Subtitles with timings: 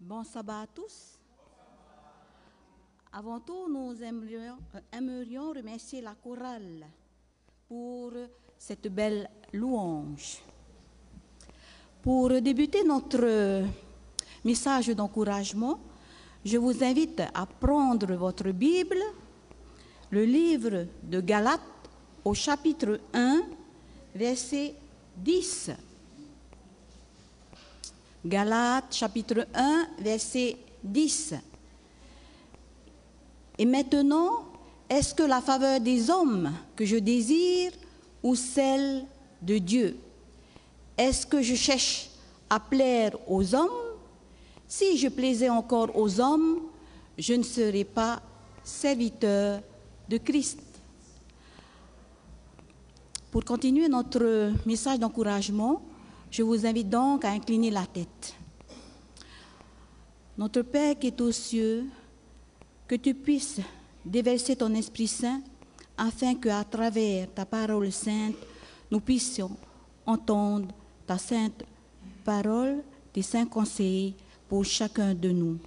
[0.00, 1.18] Bon sabbat à tous.
[3.12, 6.86] Avant tout, nous aimerions, euh, aimerions remercier la chorale
[7.66, 8.12] pour
[8.56, 10.38] cette belle louange.
[12.00, 13.64] Pour débuter notre
[14.44, 15.80] message d'encouragement,
[16.44, 19.02] je vous invite à prendre votre Bible,
[20.10, 21.90] le livre de Galates
[22.24, 23.42] au chapitre 1,
[24.14, 24.76] verset
[25.16, 25.72] 10.
[28.24, 31.34] Galates chapitre 1, verset 10.
[33.58, 34.44] Et maintenant,
[34.88, 37.72] est-ce que la faveur des hommes que je désire
[38.22, 39.04] ou celle
[39.40, 39.96] de Dieu?
[40.96, 42.10] Est-ce que je cherche
[42.50, 43.68] à plaire aux hommes?
[44.66, 46.60] Si je plaisais encore aux hommes,
[47.16, 48.20] je ne serais pas
[48.64, 49.60] serviteur
[50.08, 50.60] de Christ.
[53.30, 55.82] Pour continuer notre message d'encouragement,
[56.30, 58.34] je vous invite donc à incliner la tête.
[60.36, 61.86] Notre Père qui est aux cieux,
[62.86, 63.60] que tu puisses
[64.04, 65.42] déverser ton Esprit Saint
[65.96, 68.36] afin qu'à travers ta parole sainte,
[68.90, 69.50] nous puissions
[70.06, 70.68] entendre
[71.06, 71.64] ta sainte
[72.24, 74.14] parole, tes saints conseils
[74.48, 75.58] pour chacun de nous.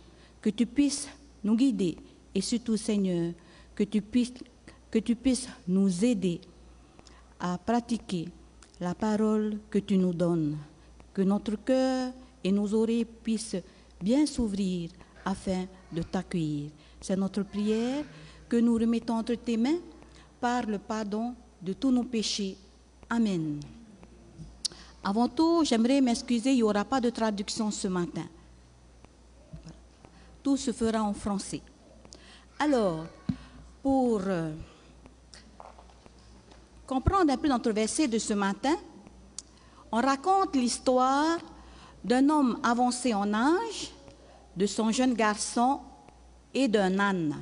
[0.41, 1.07] Que tu puisses
[1.43, 1.97] nous guider
[2.33, 3.33] et surtout, Seigneur,
[3.75, 4.33] que tu puisses,
[4.89, 6.39] que tu puisses nous aider
[7.39, 8.29] à pratiquer
[8.81, 10.57] la parole que tu nous donnes.
[11.13, 12.11] Que notre cœur
[12.43, 13.61] et nos oreilles puissent
[14.01, 14.89] bien s'ouvrir
[15.23, 16.71] afin de t'accueillir.
[16.99, 18.03] C'est notre prière
[18.49, 19.79] que nous remettons entre tes mains
[20.39, 22.57] par le pardon de tous nos péchés.
[23.09, 23.59] Amen.
[25.03, 28.25] Avant tout, j'aimerais m'excuser, il n'y aura pas de traduction ce matin.
[30.41, 31.61] Tout se fera en français.
[32.57, 33.05] Alors,
[33.83, 34.51] pour euh,
[36.91, 38.75] comprendre un peu notre verset de ce matin,
[39.93, 41.37] on raconte l'histoire
[42.03, 43.93] d'un homme avancé en âge,
[44.57, 45.79] de son jeune garçon
[46.53, 47.37] et d'un âne.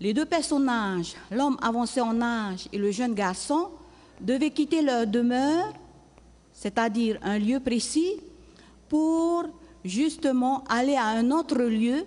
[0.00, 3.68] Les deux personnages, l'homme avancé en âge et le jeune garçon,
[4.20, 5.72] devaient quitter leur demeure,
[6.52, 8.14] c'est-à-dire un lieu précis,
[8.88, 9.44] pour
[9.84, 12.04] justement aller à un autre lieu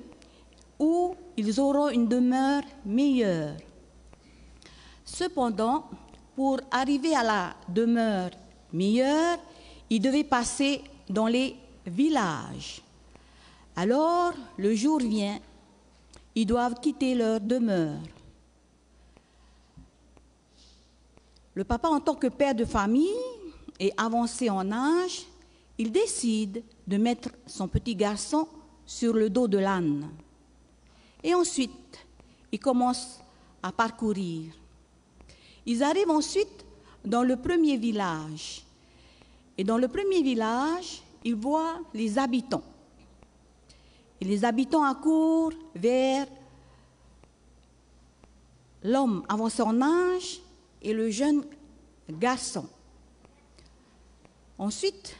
[0.79, 3.55] où ils auront une demeure meilleure.
[5.13, 5.89] Cependant,
[6.37, 8.31] pour arriver à la demeure
[8.71, 9.39] meilleure,
[9.89, 11.53] ils devaient passer dans les
[11.85, 12.81] villages.
[13.75, 15.37] Alors, le jour vient,
[16.33, 17.99] ils doivent quitter leur demeure.
[21.55, 23.09] Le papa, en tant que père de famille
[23.81, 25.25] et avancé en âge,
[25.77, 28.47] il décide de mettre son petit garçon
[28.85, 30.09] sur le dos de l'âne.
[31.21, 31.99] Et ensuite,
[32.49, 33.19] il commence
[33.61, 34.53] à parcourir.
[35.65, 36.65] Ils arrivent ensuite
[37.05, 38.63] dans le premier village.
[39.57, 42.63] Et dans le premier village, ils voient les habitants.
[44.19, 46.27] Et les habitants accourent vers
[48.83, 50.41] l'homme avancé en âge
[50.81, 51.43] et le jeune
[52.09, 52.67] garçon.
[54.57, 55.15] Ensuite,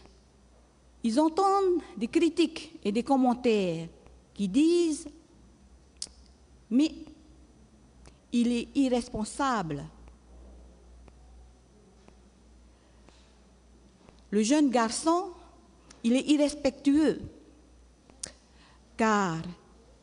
[1.04, 3.88] ils entendent des critiques et des commentaires
[4.34, 5.08] qui disent
[6.70, 6.94] Mais
[8.32, 9.84] il est irresponsable.
[14.31, 15.25] Le jeune garçon,
[16.04, 17.22] il est irrespectueux
[18.98, 19.38] car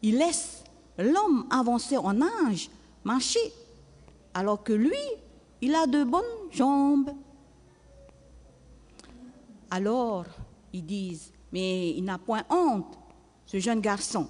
[0.03, 0.65] il laisse
[0.99, 2.69] l'homme avancé en âge
[3.05, 3.53] marcher
[4.35, 4.99] alors que lui,
[5.61, 7.11] il a de bonnes jambes.
[9.71, 10.27] Alors,
[10.73, 12.99] ils disent, mais il n'a point honte,
[13.47, 14.29] ce jeune garçon.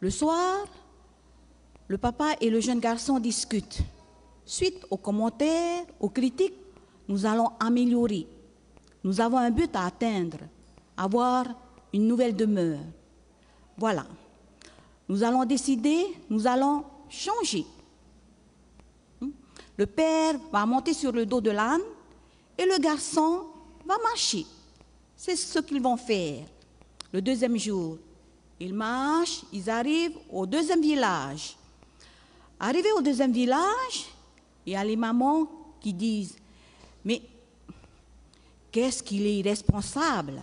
[0.00, 0.66] Le soir,
[1.88, 3.82] le papa et le jeune garçon discutent.
[4.44, 6.61] Suite aux commentaires, aux critiques,
[7.12, 8.26] nous allons améliorer.
[9.04, 10.38] Nous avons un but à atteindre,
[10.96, 11.44] avoir
[11.92, 12.78] une nouvelle demeure.
[13.76, 14.06] Voilà.
[15.10, 17.66] Nous allons décider, nous allons changer.
[19.76, 21.82] Le père va monter sur le dos de l'âne
[22.56, 23.42] et le garçon
[23.84, 24.46] va marcher.
[25.14, 26.46] C'est ce qu'ils vont faire.
[27.12, 27.98] Le deuxième jour,
[28.58, 31.58] ils marchent, ils arrivent au deuxième village.
[32.58, 34.06] Arrivés au deuxième village,
[34.64, 35.46] il y a les mamans
[35.78, 36.36] qui disent,
[37.04, 37.22] mais
[38.70, 40.42] qu'est-ce qu'il est irresponsable,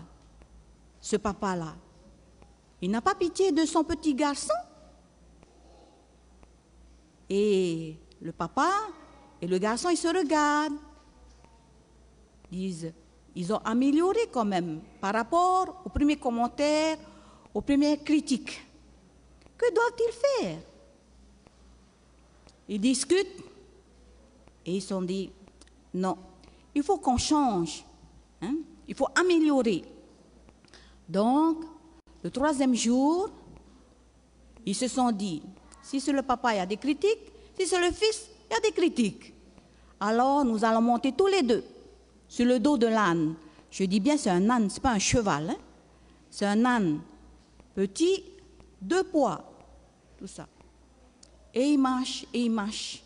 [1.01, 1.75] ce papa-là?
[2.81, 4.53] Il n'a pas pitié de son petit garçon
[7.29, 8.69] Et le papa
[9.41, 10.79] et le garçon, ils se regardent.
[12.51, 12.91] Ils,
[13.35, 16.97] ils ont amélioré quand même par rapport aux premiers commentaires,
[17.53, 18.65] aux premières critiques.
[19.55, 20.59] Que doivent-ils faire?
[22.67, 23.43] Ils discutent
[24.65, 25.31] et ils se sont dit,
[25.93, 26.17] non,
[26.75, 27.85] il faut qu'on change,
[28.41, 28.55] hein?
[28.87, 29.83] il faut améliorer.
[31.07, 31.63] Donc,
[32.23, 33.29] le troisième jour,
[34.65, 35.41] ils se sont dit,
[35.81, 38.57] si c'est le papa, il y a des critiques, si c'est le fils, il y
[38.57, 39.33] a des critiques.
[39.99, 41.63] Alors, nous allons monter tous les deux
[42.27, 43.35] sur le dos de l'âne.
[43.71, 45.49] Je dis bien, c'est un âne, ce n'est pas un cheval.
[45.49, 45.57] Hein.
[46.29, 46.99] C'est un âne
[47.75, 48.23] petit,
[48.81, 49.43] deux poids,
[50.17, 50.47] tout ça.
[51.53, 53.03] Et il marche, et il marche.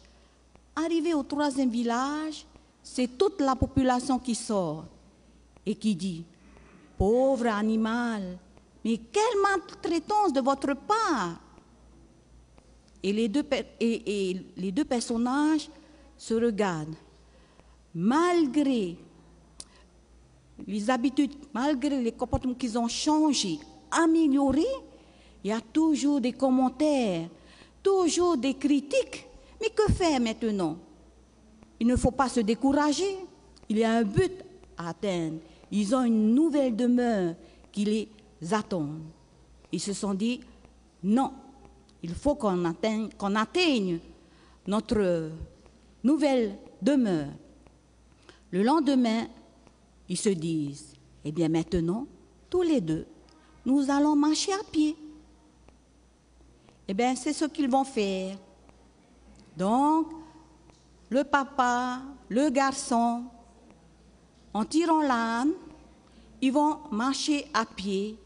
[0.76, 2.46] Arrivé au troisième village,
[2.84, 4.86] c'est toute la population qui sort
[5.66, 6.26] et qui dit,
[6.98, 8.38] pauvre animal,
[8.84, 11.40] mais quelle maltraitance de votre part
[13.02, 13.46] et les, deux,
[13.80, 15.70] et les deux personnages
[16.18, 16.96] se regardent.
[17.96, 18.98] Malgré
[20.68, 23.60] les habitudes, malgré les comportements qu'ils ont changés,
[23.92, 24.62] améliorés,
[25.44, 27.28] il y a toujours des commentaires,
[27.82, 29.28] toujours des critiques.
[29.62, 30.78] Mais que faire maintenant?
[31.84, 33.18] Il ne faut pas se décourager.
[33.68, 34.32] Il y a un but
[34.78, 35.40] à atteindre.
[35.70, 37.36] Ils ont une nouvelle demeure
[37.74, 38.88] qui les attend.
[39.70, 40.40] Ils se sont dit,
[41.04, 41.34] non,
[42.02, 44.00] il faut qu'on atteigne,
[44.66, 45.32] notre
[46.02, 47.34] nouvelle demeure.
[48.52, 49.28] Le lendemain,
[50.08, 50.96] ils se disent,
[51.26, 52.08] eh bien maintenant,
[52.50, 53.06] tous les deux,
[53.66, 54.96] nous allons marcher à pied.
[56.88, 58.38] Eh bien, c'est ce qu'ils vont faire.
[59.58, 60.23] Donc,
[61.14, 63.26] le papa, le garçon,
[64.52, 65.52] en tirant l'âne,
[66.42, 68.18] ils vont marcher à pied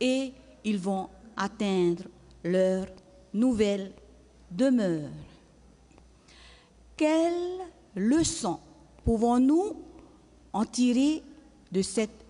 [0.00, 0.32] et
[0.62, 2.04] ils vont atteindre
[2.44, 2.86] leur
[3.34, 3.92] nouvelle
[4.52, 5.10] demeure.
[6.96, 7.58] Quelle
[7.96, 8.60] leçon
[9.04, 9.74] pouvons-nous
[10.52, 11.24] en tirer
[11.72, 12.24] de cette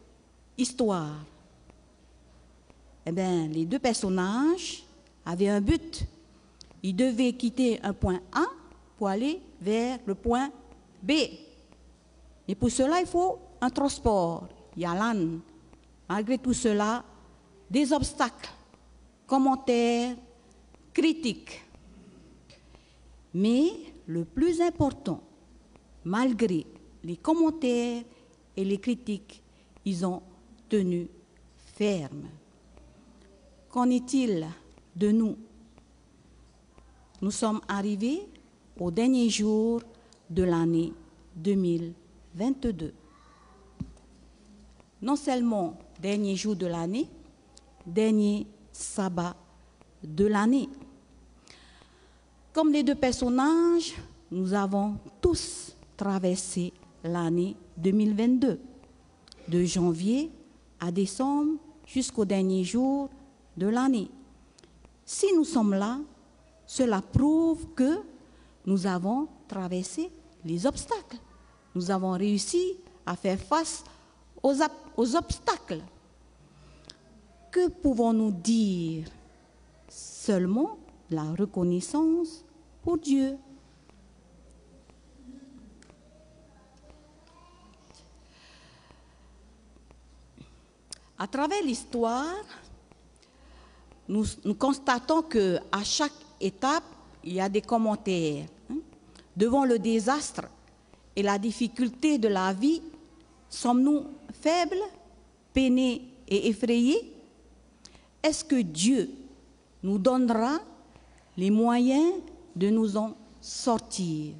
[0.56, 1.18] histoire?
[3.04, 4.84] Eh bien, les deux personnages
[5.26, 6.02] avaient un but.
[6.82, 8.46] Ils devaient quitter un point A
[8.96, 10.50] pour aller vers le point
[11.02, 11.12] B.
[12.46, 14.48] Et pour cela, il faut un transport.
[14.76, 15.40] Il y a l'âne.
[16.08, 17.04] Malgré tout cela,
[17.70, 18.50] des obstacles,
[19.26, 20.16] commentaires,
[20.92, 21.62] critiques.
[23.34, 23.70] Mais
[24.06, 25.20] le plus important,
[26.04, 26.66] malgré
[27.04, 28.02] les commentaires
[28.56, 29.42] et les critiques,
[29.84, 30.22] ils ont
[30.68, 31.08] tenu
[31.56, 32.28] ferme.
[33.68, 34.46] Qu'en est-il
[34.96, 35.36] de nous?
[37.20, 38.26] Nous sommes arrivés
[38.78, 39.80] au dernier jour
[40.30, 40.92] de l'année
[41.36, 42.92] 2022.
[45.02, 47.08] Non seulement dernier jour de l'année,
[47.86, 49.36] dernier sabbat
[50.02, 50.68] de l'année.
[52.52, 53.94] Comme les deux personnages,
[54.30, 56.72] nous avons tous traversé
[57.04, 58.60] l'année 2022,
[59.48, 60.30] de janvier
[60.80, 63.08] à décembre jusqu'au dernier jour
[63.56, 64.10] de l'année.
[65.04, 65.98] Si nous sommes là,
[66.66, 68.00] cela prouve que
[68.68, 70.12] nous avons traversé
[70.44, 71.16] les obstacles.
[71.74, 73.82] Nous avons réussi à faire face
[74.42, 74.60] aux,
[75.16, 75.80] obstacles.
[77.50, 79.08] Que pouvons-nous dire
[79.88, 80.76] Seulement
[81.10, 82.44] la reconnaissance
[82.82, 83.38] pour Dieu?
[91.18, 92.44] À travers l'histoire,
[94.06, 94.26] nous,
[94.58, 96.84] constatons que à chaque étape,
[97.24, 98.44] il y a des commentaires.
[99.38, 100.48] Devant le désastre
[101.14, 102.82] et la difficulté de la vie,
[103.48, 104.82] sommes-nous faibles,
[105.54, 107.12] peinés et effrayés?
[108.20, 109.08] Est-ce que Dieu
[109.84, 110.58] nous donnera
[111.36, 112.14] les moyens
[112.56, 114.34] de nous en sortir?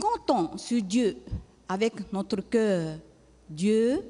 [0.00, 1.18] Comptons sur Dieu
[1.68, 2.98] avec notre cœur,
[3.48, 4.02] Dieu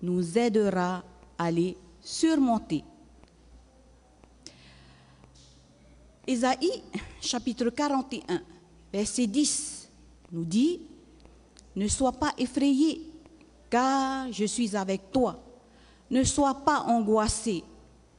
[0.00, 1.02] nous aidera
[1.36, 2.84] à les surmonter.
[6.26, 6.82] Ésaïe
[7.20, 8.42] chapitre 41,
[8.92, 9.88] verset 10
[10.32, 10.80] nous dit,
[11.76, 13.02] Ne sois pas effrayé,
[13.68, 15.42] car je suis avec toi.
[16.10, 17.64] Ne sois pas angoissé,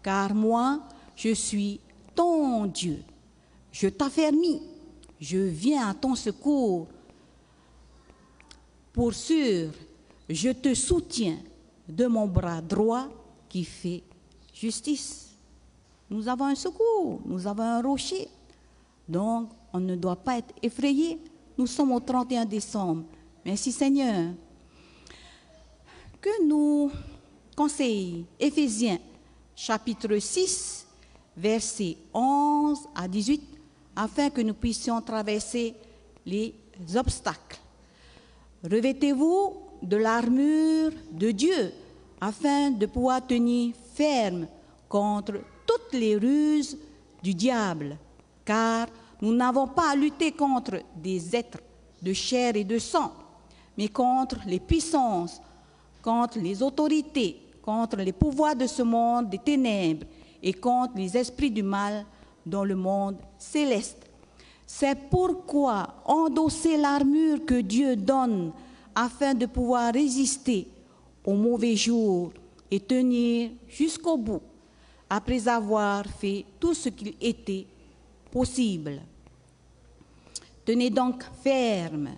[0.02, 0.82] car moi,
[1.16, 1.80] je suis
[2.16, 3.04] ton Dieu.
[3.72, 4.62] Je t'affermis,
[5.20, 6.88] je viens à ton secours
[8.94, 9.72] pour sûr,
[10.30, 11.40] je te soutiens
[11.90, 13.08] de mon bras droit
[13.50, 14.04] qui fait
[14.54, 15.33] justice.
[16.10, 18.28] Nous avons un secours, nous avons un rocher.
[19.08, 21.20] Donc, on ne doit pas être effrayé.
[21.58, 23.04] Nous sommes au 31 décembre.
[23.46, 24.32] Merci Seigneur.
[26.22, 26.92] Que nous
[27.56, 29.00] conseille Éphésiens
[29.56, 30.88] chapitre 6,
[31.36, 33.42] versets 11 à 18,
[33.96, 35.76] afin que nous puissions traverser
[36.26, 36.56] les
[36.96, 37.60] obstacles.
[38.64, 41.74] Revêtez-vous de l'armure de Dieu
[42.20, 44.48] afin de pouvoir tenir ferme
[44.88, 46.78] contre toutes les ruses
[47.22, 47.98] du diable,
[48.46, 48.88] car
[49.22, 51.60] nous n'avons pas à lutter contre des êtres
[52.02, 53.14] de chair et de sang,
[53.78, 55.42] mais contre les puissances,
[56.02, 60.06] contre les autorités, contre les pouvoirs de ce monde des ténèbres
[60.42, 62.06] et contre les esprits du mal
[62.46, 64.10] dans le monde céleste.
[64.68, 68.52] C'est pourquoi endosser l'armure que Dieu donne
[68.94, 70.68] afin de pouvoir résister
[71.24, 72.32] aux mauvais jours
[72.70, 74.42] et tenir jusqu'au bout
[75.16, 77.68] après avoir fait tout ce qu'il était
[78.32, 79.00] possible.
[80.66, 82.10] Tenez donc ferme,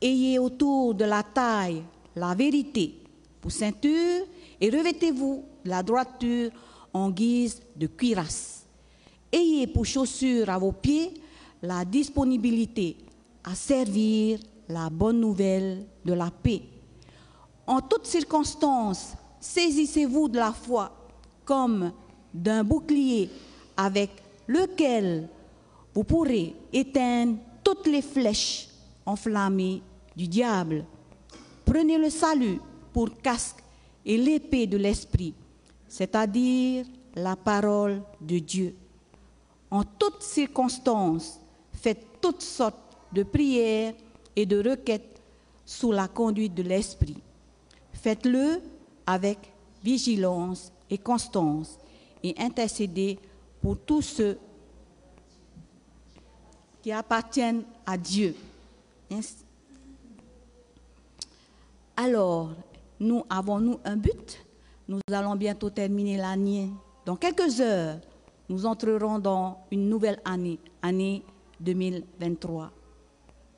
[0.00, 1.82] ayez autour de la taille
[2.14, 2.94] la vérité
[3.40, 4.24] pour ceinture
[4.60, 6.52] et revêtez-vous la droiture
[6.92, 8.66] en guise de cuirasse.
[9.32, 11.14] Ayez pour chaussure à vos pieds
[11.60, 12.98] la disponibilité
[13.42, 16.62] à servir la bonne nouvelle de la paix.
[17.66, 20.99] En toutes circonstances, saisissez-vous de la foi
[21.50, 21.90] comme
[22.32, 23.28] d'un bouclier
[23.76, 24.10] avec
[24.46, 25.28] lequel
[25.92, 28.68] vous pourrez éteindre toutes les flèches
[29.04, 29.82] enflammées
[30.14, 30.84] du diable.
[31.64, 32.60] Prenez le salut
[32.92, 33.64] pour casque
[34.06, 35.34] et l'épée de l'esprit,
[35.88, 38.76] c'est-à-dire la parole de Dieu.
[39.72, 41.40] En toutes circonstances,
[41.72, 43.94] faites toutes sortes de prières
[44.36, 45.20] et de requêtes
[45.66, 47.16] sous la conduite de l'esprit.
[47.92, 48.60] Faites-le
[49.04, 49.38] avec
[49.82, 51.78] vigilance et constance
[52.22, 53.18] et intercédez
[53.62, 54.38] pour tous ceux
[56.82, 58.34] qui appartiennent à Dieu.
[61.96, 62.50] Alors,
[62.98, 64.44] nous avons-nous un but?
[64.88, 66.70] Nous allons bientôt terminer l'année.
[67.04, 67.98] Dans quelques heures,
[68.48, 71.22] nous entrerons dans une nouvelle année, année
[71.60, 72.70] 2023.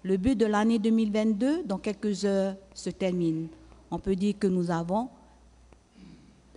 [0.04, 3.48] Le but de l'année 2022, dans quelques heures, se termine.
[3.90, 5.08] On peut dire que nous avons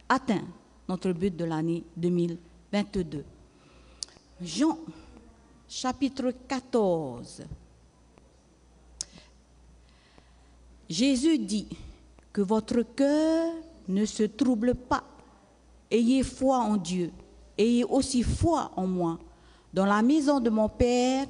[0.10, 0.44] atteint
[0.88, 3.24] notre but de l'année 2022.
[4.42, 4.78] Jean,
[5.68, 7.44] chapitre 14.
[10.90, 11.68] Jésus dit
[12.32, 13.54] que votre cœur
[13.88, 15.04] ne se trouble pas.
[15.90, 17.12] Ayez foi en Dieu.
[17.58, 19.20] Ayez aussi foi en moi.
[19.74, 21.28] Dans la maison de mon Père,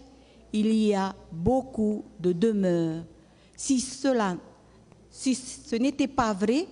[0.51, 3.03] il y a beaucoup de demeures.
[3.55, 4.35] Si cela,
[5.09, 6.67] si ce n'était pas vrai,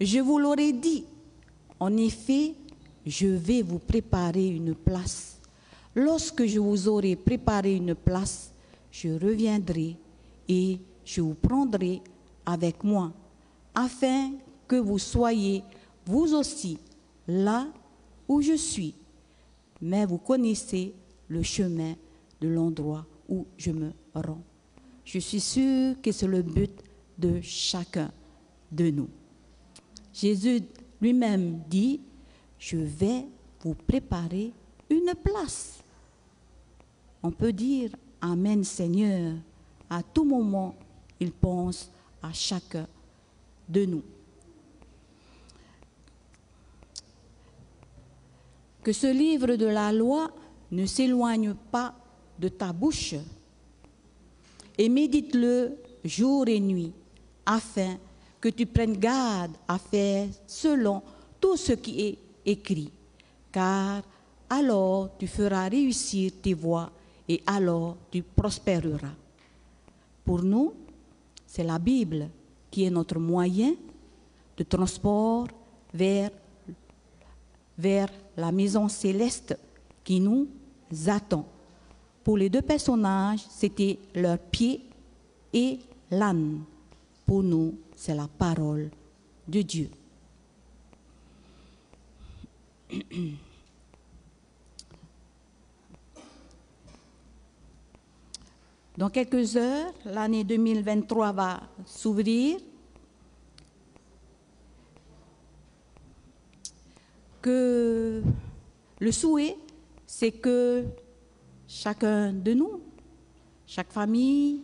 [0.00, 1.04] je vous l'aurais dit.
[1.78, 2.54] En effet,
[3.06, 5.40] je vais vous préparer une place.
[5.94, 8.52] Lorsque je vous aurai préparé une place,
[8.90, 9.96] je reviendrai
[10.48, 12.00] et je vous prendrai
[12.46, 13.12] avec moi,
[13.74, 14.32] afin
[14.66, 15.62] que vous soyez
[16.06, 16.78] vous aussi
[17.26, 17.66] là
[18.28, 18.94] où je suis.
[19.80, 20.94] Mais vous connaissez
[21.28, 21.94] le chemin
[22.40, 24.42] de l'endroit où je me rends.
[25.04, 26.72] Je suis sûr que c'est le but
[27.18, 28.10] de chacun
[28.72, 29.08] de nous.
[31.04, 32.00] Lui-même dit,
[32.58, 33.26] je vais
[33.60, 34.52] vous préparer
[34.88, 35.80] une place.
[37.22, 37.90] On peut dire
[38.22, 39.34] Amen Seigneur.
[39.90, 40.74] À tout moment,
[41.20, 41.90] il pense
[42.22, 42.86] à chacun
[43.68, 44.02] de nous.
[48.82, 50.30] Que ce livre de la loi
[50.70, 51.94] ne s'éloigne pas
[52.38, 53.14] de ta bouche
[54.78, 56.92] et médite-le jour et nuit
[57.44, 57.98] afin
[58.44, 61.02] que tu prennes garde à faire selon
[61.40, 62.92] tout ce qui est écrit,
[63.50, 64.02] car
[64.50, 66.90] alors tu feras réussir tes voies
[67.26, 69.14] et alors tu prospéreras.
[70.26, 70.74] Pour nous,
[71.46, 72.28] c'est la Bible
[72.70, 73.72] qui est notre moyen
[74.58, 75.48] de transport
[75.94, 76.30] vers,
[77.78, 79.58] vers la maison céleste
[80.04, 80.48] qui nous
[81.06, 81.46] attend.
[82.22, 84.82] Pour les deux personnages, c'était leur pied
[85.50, 85.78] et
[86.10, 86.60] l'âne.
[87.26, 88.90] Pour nous, c'est la parole
[89.48, 89.90] de Dieu.
[98.96, 102.60] Dans quelques heures, l'année 2023 va s'ouvrir.
[107.42, 108.22] Que
[109.00, 109.56] le souhait,
[110.06, 110.84] c'est que
[111.66, 112.80] chacun de nous,
[113.66, 114.62] chaque famille,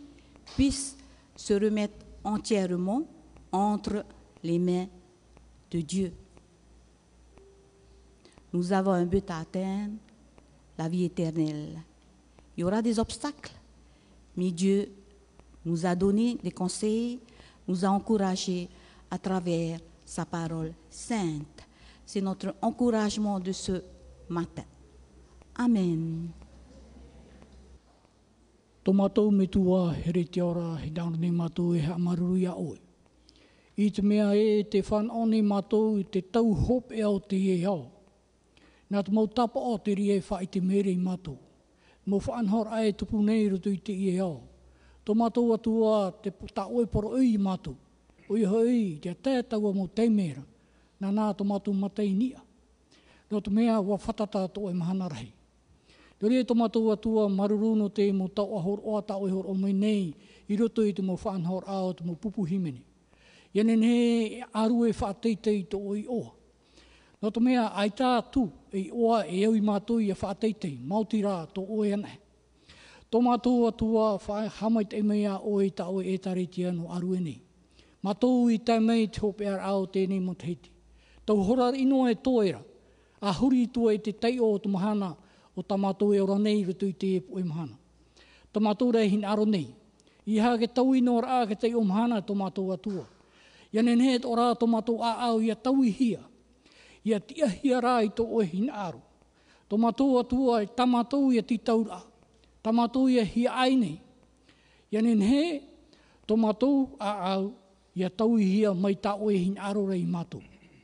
[0.55, 0.95] puisse
[1.35, 3.03] se remettre entièrement
[3.51, 4.05] entre
[4.43, 4.87] les mains
[5.69, 6.13] de Dieu.
[8.53, 9.93] Nous avons un but à atteindre,
[10.77, 11.79] la vie éternelle.
[12.55, 13.53] Il y aura des obstacles,
[14.35, 14.91] mais Dieu
[15.65, 17.19] nous a donné des conseils,
[17.67, 18.67] nous a encouragés
[19.09, 21.67] à travers sa parole sainte.
[22.05, 23.81] C'est notre encouragement de ce
[24.27, 24.65] matin.
[25.55, 26.29] Amen.
[28.81, 32.55] Tō mātou me tūā here te ora he dauna ni mātou e ha maruru ia
[32.57, 32.79] oe.
[33.77, 37.19] I te mea e te whan o nei mātou i te tau hop e au
[37.21, 37.83] te e au.
[38.89, 41.37] Nā te mau tapa o te rie wha i te mere i mātou.
[42.09, 44.39] Mo whanhor ai tupu nei rutu i te e au.
[45.05, 47.77] Tō mātou atua te ta oe poro ui i mātou.
[48.33, 50.41] Ui hoi, te tētaua mo te mera,
[50.97, 52.41] nā nā tō mātou matei nia.
[53.29, 55.29] Nō te mea wa whatata to e mahana rahi.
[56.21, 59.53] Nori e to matu atua maruruno te mo tau ahor o ata o hor o
[59.53, 60.13] mai nei,
[60.47, 62.83] i roto i te mo whanhor ao te mo pupu himene.
[63.55, 66.29] Iane ne aru e whaateitei to oi oa.
[67.21, 70.77] No to mea, ai tā tu, e oa e au i mātou i a whaateitei,
[70.85, 72.19] mauti rā to oe anai.
[73.11, 76.93] Tō mātou atua whae hamai te mea o i ta o e tari tia no
[76.93, 77.41] aru e nei.
[78.05, 80.69] Mātou i te mei te hope ar ao tēnei mo te heiti.
[81.25, 82.61] Tau hora ino e tōera,
[83.21, 85.15] a huri tua e te tei o tu mahana
[85.55, 87.77] o tamatou e ora nei ke tui te epo e mahana.
[88.51, 89.67] Tamato rei hin aro nei.
[90.25, 93.07] I ha ke tau ino ra ke te o mahana tamato atua.
[93.71, 96.19] I ane ne o rā tamatou a au i a tau i hia.
[97.03, 99.01] I a tia hia rā i to o hin aro.
[99.69, 102.03] Tamatou atua e tamatou i a ti taura.
[102.61, 103.97] Tamatou i a hia ai nei.
[104.91, 105.61] I ane he
[106.27, 107.55] tamatou a au
[107.95, 110.43] i a tau i hia mai ta o hin aro rei matou.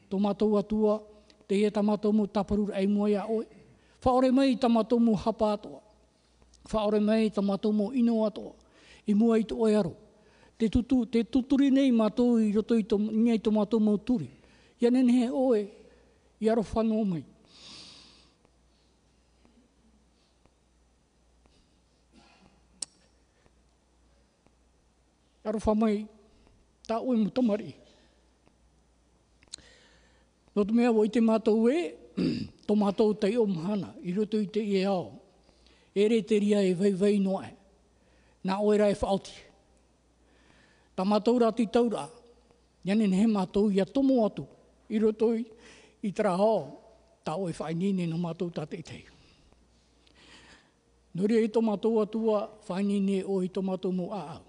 [0.10, 1.04] Tamatou atua
[1.48, 3.57] te e tamatou mo taparur ai moia oi.
[4.08, 5.60] Whaore mai tamatou mu hapa.
[6.72, 8.54] Whaore mai tamatou mu ino atoa.
[9.06, 9.96] I mua i tō oe aro.
[10.58, 14.30] Te, tutu, te tuturi nei mātou i roto i tō, ngai tō mātou mau turi.
[14.80, 15.68] Ia nene he oe,
[16.40, 17.26] i aro whanau mai.
[25.44, 26.08] Aro whamai,
[26.88, 27.76] tā oe mu tamari.
[30.56, 34.48] No tu mea i te mātou e, tō mātou te o mahana, i roto i
[34.52, 35.12] te i ao.
[35.94, 37.54] E re te ria e vei vei noe,
[38.48, 39.34] Nā oera e whaoti.
[40.96, 42.06] Tā mātou rā ti taura,
[42.88, 44.46] Yanen he mātou ia tomo atu,
[44.88, 45.44] i roto i
[46.08, 46.60] i tara hao,
[47.26, 49.04] ta oe e whai nini no mātou ta te tei.
[51.18, 54.44] Nuri e to mātou atua, whai nini o i to mātou mo a au.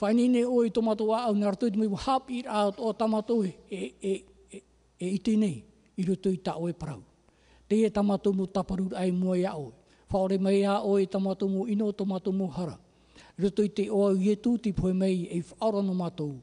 [0.00, 2.44] Whai nini o i to mātou a au, nā rato i te miu hap i
[2.46, 4.14] rā o ta mātou e, e, e,
[4.54, 4.62] e,
[4.96, 5.58] e iti nei,
[6.00, 7.02] i roto i ta oe parau.
[7.68, 9.72] Te e tamatumu taparu ai mua ia oe.
[10.10, 12.78] Whaore mai a oe tamatumu ino tamatumu hara.
[13.38, 16.34] Roto i te oa uietu ti poe mei e wharono matou.